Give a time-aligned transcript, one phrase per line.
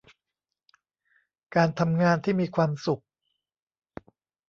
[1.55, 3.01] การทำงานที่มีความสุข